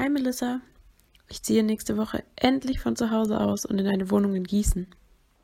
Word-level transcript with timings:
Hi 0.00 0.08
Melissa. 0.08 0.62
Ich 1.28 1.42
ziehe 1.42 1.62
nächste 1.62 1.98
Woche 1.98 2.24
endlich 2.34 2.80
von 2.80 2.96
zu 2.96 3.10
Hause 3.10 3.38
aus 3.38 3.66
und 3.66 3.78
in 3.78 3.86
eine 3.86 4.10
Wohnung 4.10 4.34
in 4.34 4.44
Gießen. 4.44 4.86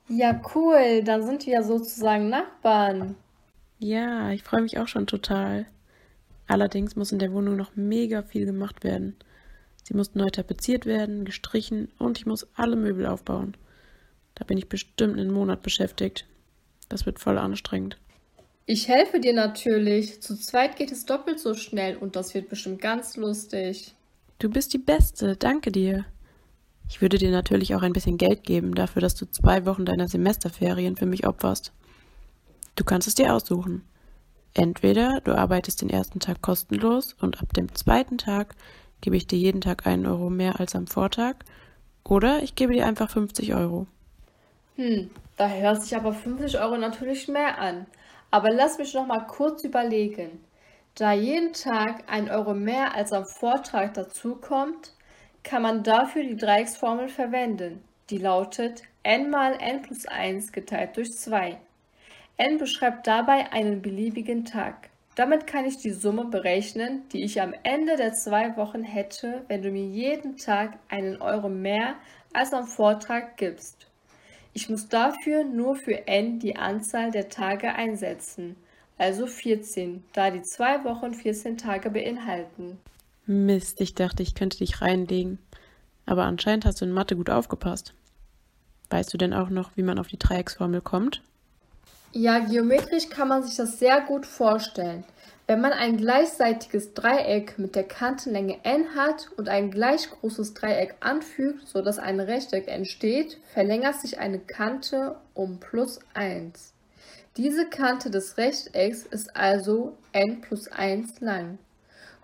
Ja, 0.08 0.40
cool. 0.54 1.02
Dann 1.04 1.26
sind 1.26 1.44
wir 1.44 1.52
ja 1.52 1.62
sozusagen 1.62 2.30
Nachbarn. 2.30 3.16
Ja, 3.80 4.30
ich 4.30 4.42
freue 4.42 4.62
mich 4.62 4.78
auch 4.78 4.88
schon 4.88 5.06
total. 5.06 5.66
Allerdings 6.46 6.96
muss 6.96 7.12
in 7.12 7.18
der 7.18 7.34
Wohnung 7.34 7.56
noch 7.56 7.76
mega 7.76 8.22
viel 8.22 8.46
gemacht 8.46 8.82
werden. 8.82 9.16
Sie 9.82 9.92
muss 9.92 10.14
neu 10.14 10.30
tapeziert 10.30 10.86
werden, 10.86 11.26
gestrichen 11.26 11.92
und 11.98 12.16
ich 12.16 12.24
muss 12.24 12.46
alle 12.54 12.76
Möbel 12.76 13.04
aufbauen. 13.04 13.58
Da 14.36 14.46
bin 14.46 14.56
ich 14.56 14.70
bestimmt 14.70 15.18
einen 15.18 15.34
Monat 15.34 15.60
beschäftigt. 15.60 16.24
Das 16.88 17.04
wird 17.04 17.18
voll 17.18 17.36
anstrengend. 17.36 17.98
Ich 18.64 18.88
helfe 18.88 19.20
dir 19.20 19.34
natürlich. 19.34 20.22
Zu 20.22 20.34
zweit 20.34 20.76
geht 20.76 20.92
es 20.92 21.04
doppelt 21.04 21.40
so 21.40 21.52
schnell 21.52 21.98
und 21.98 22.16
das 22.16 22.32
wird 22.32 22.48
bestimmt 22.48 22.80
ganz 22.80 23.18
lustig. 23.18 23.92
Du 24.38 24.50
bist 24.50 24.74
die 24.74 24.78
Beste, 24.78 25.36
danke 25.36 25.72
dir. 25.72 26.04
Ich 26.88 27.00
würde 27.00 27.18
dir 27.18 27.30
natürlich 27.30 27.74
auch 27.74 27.82
ein 27.82 27.94
bisschen 27.94 28.18
Geld 28.18 28.44
geben 28.44 28.74
dafür, 28.74 29.00
dass 29.00 29.14
du 29.14 29.24
zwei 29.26 29.64
Wochen 29.64 29.86
deiner 29.86 30.08
Semesterferien 30.08 30.96
für 30.96 31.06
mich 31.06 31.26
opferst. 31.26 31.72
Du 32.74 32.84
kannst 32.84 33.08
es 33.08 33.14
dir 33.14 33.34
aussuchen. 33.34 33.82
Entweder 34.52 35.20
du 35.22 35.36
arbeitest 35.36 35.82
den 35.82 35.90
ersten 35.90 36.20
Tag 36.20 36.42
kostenlos 36.42 37.14
und 37.14 37.40
ab 37.42 37.52
dem 37.54 37.74
zweiten 37.74 38.18
Tag 38.18 38.54
gebe 39.00 39.16
ich 39.16 39.26
dir 39.26 39.38
jeden 39.38 39.60
Tag 39.60 39.86
einen 39.86 40.06
Euro 40.06 40.30
mehr 40.30 40.60
als 40.60 40.74
am 40.74 40.86
Vortag, 40.86 41.36
oder 42.04 42.42
ich 42.42 42.54
gebe 42.54 42.72
dir 42.72 42.86
einfach 42.86 43.10
50 43.10 43.54
Euro. 43.54 43.86
Hm, 44.76 45.10
da 45.36 45.48
hört 45.48 45.82
sich 45.82 45.96
aber 45.96 46.12
50 46.12 46.60
Euro 46.60 46.76
natürlich 46.76 47.26
mehr 47.28 47.58
an. 47.58 47.86
Aber 48.30 48.50
lass 48.50 48.78
mich 48.78 48.94
noch 48.94 49.06
mal 49.06 49.26
kurz 49.26 49.64
überlegen. 49.64 50.44
Da 50.98 51.12
jeden 51.12 51.52
Tag 51.52 52.04
ein 52.06 52.30
Euro 52.30 52.54
mehr 52.54 52.94
als 52.94 53.12
am 53.12 53.26
Vortrag 53.26 53.92
dazukommt, 53.92 54.94
kann 55.42 55.60
man 55.60 55.82
dafür 55.82 56.22
die 56.22 56.38
Dreiecksformel 56.38 57.10
verwenden. 57.10 57.84
Die 58.08 58.16
lautet 58.16 58.82
n 59.02 59.28
mal 59.28 59.58
n 59.60 59.82
plus 59.82 60.06
1 60.06 60.52
geteilt 60.52 60.96
durch 60.96 61.12
2. 61.12 61.58
n 62.38 62.56
beschreibt 62.56 63.06
dabei 63.06 63.52
einen 63.52 63.82
beliebigen 63.82 64.46
Tag. 64.46 64.88
Damit 65.16 65.46
kann 65.46 65.66
ich 65.66 65.76
die 65.76 65.90
Summe 65.90 66.24
berechnen, 66.24 67.02
die 67.12 67.24
ich 67.24 67.42
am 67.42 67.52
Ende 67.62 67.96
der 67.96 68.14
zwei 68.14 68.56
Wochen 68.56 68.82
hätte, 68.82 69.44
wenn 69.48 69.60
du 69.60 69.70
mir 69.70 69.84
jeden 69.84 70.38
Tag 70.38 70.78
einen 70.88 71.20
Euro 71.20 71.50
mehr 71.50 71.96
als 72.32 72.54
am 72.54 72.66
Vortrag 72.66 73.36
gibst. 73.36 73.86
Ich 74.54 74.70
muss 74.70 74.88
dafür 74.88 75.44
nur 75.44 75.76
für 75.76 76.08
n 76.08 76.38
die 76.38 76.56
Anzahl 76.56 77.10
der 77.10 77.28
Tage 77.28 77.74
einsetzen 77.74 78.56
also 78.98 79.26
14, 79.26 80.04
da 80.12 80.30
die 80.30 80.42
zwei 80.42 80.84
Wochen 80.84 81.14
14 81.14 81.58
Tage 81.58 81.90
beinhalten. 81.90 82.78
Mist, 83.26 83.80
ich 83.80 83.94
dachte, 83.94 84.22
ich 84.22 84.34
könnte 84.34 84.58
dich 84.58 84.80
reinlegen. 84.80 85.38
Aber 86.06 86.24
anscheinend 86.24 86.64
hast 86.64 86.80
du 86.80 86.84
in 86.84 86.92
Mathe 86.92 87.16
gut 87.16 87.30
aufgepasst. 87.30 87.92
Weißt 88.90 89.12
du 89.12 89.18
denn 89.18 89.34
auch 89.34 89.50
noch, 89.50 89.76
wie 89.76 89.82
man 89.82 89.98
auf 89.98 90.06
die 90.06 90.18
Dreiecksformel 90.18 90.80
kommt? 90.80 91.22
Ja, 92.12 92.38
geometrisch 92.38 93.08
kann 93.10 93.28
man 93.28 93.42
sich 93.42 93.56
das 93.56 93.78
sehr 93.78 94.00
gut 94.00 94.24
vorstellen. 94.24 95.04
Wenn 95.48 95.60
man 95.60 95.72
ein 95.72 95.96
gleichseitiges 95.96 96.94
Dreieck 96.94 97.58
mit 97.58 97.76
der 97.76 97.84
Kantenlänge 97.84 98.58
n 98.64 98.94
hat 98.96 99.28
und 99.36 99.48
ein 99.48 99.70
gleich 99.70 100.10
großes 100.10 100.54
Dreieck 100.54 100.94
anfügt, 101.00 101.68
sodass 101.68 101.98
ein 101.98 102.18
Rechteck 102.18 102.68
entsteht, 102.68 103.38
verlängert 103.52 103.96
sich 103.96 104.18
eine 104.18 104.38
Kante 104.38 105.16
um 105.34 105.60
plus 105.60 106.00
1. 106.14 106.72
Diese 107.36 107.66
Kante 107.68 108.10
des 108.10 108.38
Rechtecks 108.38 109.04
ist 109.04 109.36
also 109.36 109.96
n 110.12 110.40
plus 110.40 110.68
1 110.68 111.20
lang. 111.20 111.58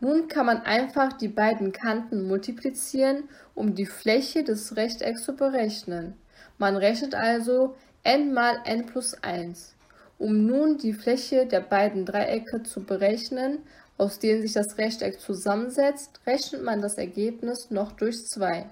Nun 0.01 0.27
kann 0.27 0.47
man 0.47 0.63
einfach 0.63 1.13
die 1.13 1.29
beiden 1.29 1.73
Kanten 1.73 2.27
multiplizieren, 2.27 3.29
um 3.55 3.75
die 3.75 3.87
Fläche 3.87 4.43
des 4.43 4.75
Rechtecks 4.75 5.25
zu 5.25 5.35
berechnen. 5.35 6.15
Man 6.59 6.77
rechnet 6.77 7.15
also 7.15 7.77
n 8.03 8.33
mal 8.33 8.59
n 8.65 8.87
plus 8.87 9.15
1. 9.23 9.75
Um 10.19 10.47
nun 10.47 10.79
die 10.79 10.93
Fläche 10.93 11.47
der 11.47 11.61
beiden 11.61 12.07
Dreiecke 12.07 12.63
zu 12.63 12.83
berechnen, 12.83 13.59
aus 13.99 14.19
denen 14.19 14.43
sich 14.43 14.53
das 14.53 14.79
Rechteck 14.79 15.21
zusammensetzt, 15.21 16.21
rechnet 16.27 16.63
man 16.63 16.81
das 16.81 16.99
Ergebnis 16.99 17.71
noch 17.71 17.93
durch 17.93 18.27
2. 18.27 18.67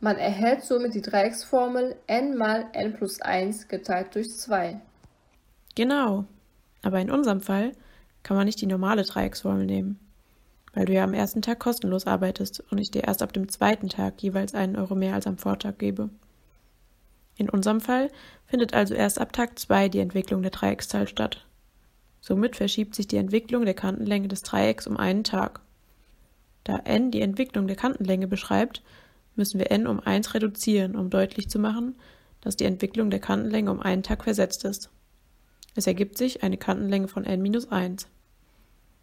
Man 0.00 0.16
erhält 0.16 0.62
somit 0.62 0.94
die 0.94 1.02
Dreiecksformel 1.02 1.96
n 2.06 2.36
mal 2.36 2.66
n 2.72 2.94
plus 2.94 3.20
1 3.20 3.68
geteilt 3.68 4.14
durch 4.14 4.36
2. 4.36 4.80
Genau. 5.78 6.24
Aber 6.82 6.98
in 6.98 7.08
unserem 7.08 7.40
Fall 7.40 7.70
kann 8.24 8.36
man 8.36 8.46
nicht 8.46 8.60
die 8.60 8.66
normale 8.66 9.04
Dreiecksformel 9.04 9.64
nehmen, 9.64 10.00
weil 10.74 10.86
du 10.86 10.92
ja 10.92 11.04
am 11.04 11.14
ersten 11.14 11.40
Tag 11.40 11.60
kostenlos 11.60 12.04
arbeitest 12.04 12.64
und 12.72 12.78
ich 12.78 12.90
dir 12.90 13.04
erst 13.04 13.22
ab 13.22 13.32
dem 13.32 13.48
zweiten 13.48 13.88
Tag 13.88 14.20
jeweils 14.20 14.56
einen 14.56 14.74
Euro 14.74 14.96
mehr 14.96 15.14
als 15.14 15.28
am 15.28 15.38
Vortag 15.38 15.78
gebe. 15.78 16.10
In 17.36 17.48
unserem 17.48 17.80
Fall 17.80 18.10
findet 18.44 18.74
also 18.74 18.94
erst 18.94 19.20
ab 19.20 19.32
Tag 19.32 19.56
2 19.56 19.88
die 19.88 20.00
Entwicklung 20.00 20.42
der 20.42 20.50
Dreieckszahl 20.50 21.06
statt. 21.06 21.46
Somit 22.20 22.56
verschiebt 22.56 22.96
sich 22.96 23.06
die 23.06 23.16
Entwicklung 23.16 23.64
der 23.64 23.74
Kantenlänge 23.74 24.26
des 24.26 24.42
Dreiecks 24.42 24.88
um 24.88 24.96
einen 24.96 25.22
Tag. 25.22 25.60
Da 26.64 26.80
n 26.86 27.12
die 27.12 27.22
Entwicklung 27.22 27.68
der 27.68 27.76
Kantenlänge 27.76 28.26
beschreibt, 28.26 28.82
müssen 29.36 29.60
wir 29.60 29.70
n 29.70 29.86
um 29.86 30.00
1 30.00 30.34
reduzieren, 30.34 30.96
um 30.96 31.08
deutlich 31.08 31.48
zu 31.48 31.60
machen, 31.60 31.94
dass 32.40 32.56
die 32.56 32.64
Entwicklung 32.64 33.10
der 33.10 33.20
Kantenlänge 33.20 33.70
um 33.70 33.78
einen 33.78 34.02
Tag 34.02 34.24
versetzt 34.24 34.64
ist. 34.64 34.90
Es 35.78 35.86
ergibt 35.86 36.18
sich 36.18 36.42
eine 36.42 36.56
Kantenlänge 36.56 37.06
von 37.06 37.24
n-1. 37.24 38.06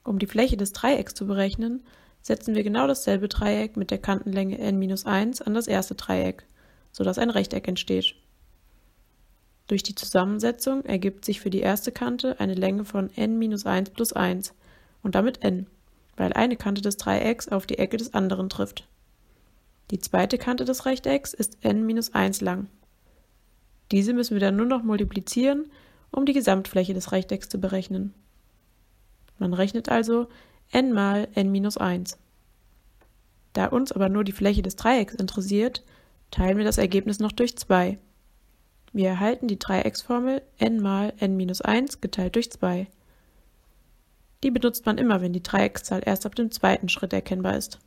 Um 0.03 0.19
die 0.19 0.27
Fläche 0.27 0.57
des 0.57 0.73
Dreiecks 0.73 1.13
zu 1.13 1.25
berechnen, 1.25 1.85
setzen 2.21 2.53
wir 2.53 2.63
genau 2.63 2.85
dasselbe 2.85 3.29
Dreieck 3.29 3.77
mit 3.77 3.91
der 3.91 3.97
Kantenlänge 3.97 4.59
n-1 4.59 5.41
an 5.41 5.53
das 5.53 5.67
erste 5.67 5.95
Dreieck, 5.95 6.43
sodass 6.91 7.17
ein 7.17 7.29
Rechteck 7.29 7.69
entsteht. 7.69 8.15
Durch 9.67 9.83
die 9.83 9.95
Zusammensetzung 9.95 10.83
ergibt 10.83 11.23
sich 11.23 11.39
für 11.39 11.49
die 11.49 11.61
erste 11.61 11.93
Kante 11.93 12.41
eine 12.41 12.55
Länge 12.55 12.83
von 12.83 13.09
n-1 13.15 13.91
plus 13.91 14.11
1 14.11 14.53
und 15.01 15.15
damit 15.15 15.45
n, 15.45 15.67
weil 16.17 16.33
eine 16.33 16.57
Kante 16.57 16.81
des 16.81 16.97
Dreiecks 16.97 17.47
auf 17.47 17.65
die 17.65 17.77
Ecke 17.77 17.95
des 17.95 18.13
anderen 18.13 18.49
trifft. 18.49 18.85
Die 19.91 19.99
zweite 20.01 20.37
Kante 20.37 20.65
des 20.65 20.85
Rechtecks 20.85 21.33
ist 21.33 21.57
n-1 21.63 22.43
lang. 22.43 22.67
Diese 23.93 24.11
müssen 24.11 24.33
wir 24.33 24.41
dann 24.41 24.57
nur 24.57 24.65
noch 24.65 24.83
multiplizieren 24.83 25.67
um 26.15 26.25
die 26.25 26.33
Gesamtfläche 26.33 26.93
des 26.93 27.11
Rechtecks 27.11 27.49
zu 27.49 27.59
berechnen. 27.59 28.13
Man 29.37 29.53
rechnet 29.53 29.89
also 29.89 30.27
n 30.71 30.93
mal 30.93 31.27
n 31.35 31.51
minus 31.51 31.77
1. 31.77 32.17
Da 33.53 33.67
uns 33.67 33.91
aber 33.91 34.09
nur 34.09 34.23
die 34.23 34.31
Fläche 34.31 34.61
des 34.61 34.75
Dreiecks 34.75 35.13
interessiert, 35.15 35.83
teilen 36.31 36.57
wir 36.57 36.65
das 36.65 36.77
Ergebnis 36.77 37.19
noch 37.19 37.31
durch 37.31 37.57
2. 37.57 37.97
Wir 38.93 39.09
erhalten 39.09 39.47
die 39.47 39.59
Dreiecksformel 39.59 40.41
n 40.57 40.79
mal 40.79 41.13
n 41.19 41.35
minus 41.35 41.61
1 41.61 41.99
geteilt 41.99 42.35
durch 42.35 42.51
2. 42.51 42.87
Die 44.43 44.51
benutzt 44.51 44.85
man 44.85 44.97
immer, 44.97 45.21
wenn 45.21 45.33
die 45.33 45.43
Dreieckszahl 45.43 46.01
erst 46.05 46.25
ab 46.25 46.35
dem 46.35 46.51
zweiten 46.51 46.87
Schritt 46.87 47.13
erkennbar 47.13 47.57
ist. 47.57 47.79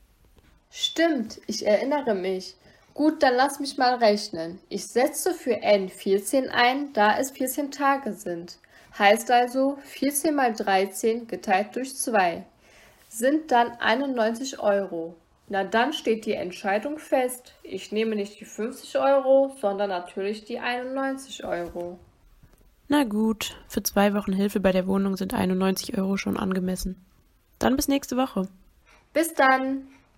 Stimmt, 0.71 1.41
ich 1.47 1.67
erinnere 1.67 2.15
mich. 2.15 2.57
Gut, 2.99 3.23
dann 3.23 3.37
lass 3.37 3.61
mich 3.61 3.79
mal 3.79 3.95
rechnen. 3.95 4.59
Ich 4.69 4.89
setze 4.89 5.33
für 5.33 5.63
n 5.63 5.89
14 5.89 6.49
ein, 6.49 6.93
da 6.95 7.17
es 7.17 7.31
14 7.31 7.71
Tage 7.71 8.13
sind. 8.13 8.59
Heißt 8.99 9.31
also 9.31 9.79
14 9.85 10.35
mal 10.35 10.53
13 10.53 11.29
geteilt 11.29 11.77
durch 11.77 11.95
2 11.95 12.45
sind 13.09 13.53
dann 13.53 13.71
91 13.79 14.59
Euro. 14.59 15.15
Na 15.47 15.63
dann 15.63 15.93
steht 15.93 16.27
die 16.27 16.33
Entscheidung 16.33 16.99
fest. 16.99 17.53
Ich 17.63 17.93
nehme 17.93 18.17
nicht 18.17 18.41
die 18.41 18.45
50 18.45 18.99
Euro, 18.99 19.57
sondern 19.61 19.91
natürlich 19.91 20.45
die 20.45 20.59
91 20.59 21.45
Euro. 21.45 22.01
Na 22.89 23.05
gut, 23.05 23.57
für 23.69 23.85
zwei 23.85 24.13
Wochen 24.13 24.33
Hilfe 24.33 24.59
bei 24.59 24.73
der 24.73 24.89
Wohnung 24.89 25.17
sind 25.17 25.35
91 25.35 25.97
Euro 25.97 26.17
schon 26.17 26.37
angemessen. 26.37 26.97
Dann 27.61 27.77
bis 27.77 27.87
nächste 27.87 28.17
Woche. 28.17 28.49
Bis 29.13 29.35
dann. 29.35 29.87